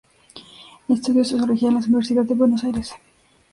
Estudió 0.89 1.23
sociología 1.23 1.67
en 1.69 1.75
la 1.75 1.79
Universidad 1.85 2.23
de 2.25 2.33
Buenos 2.33 2.63
Aires. 2.63 2.91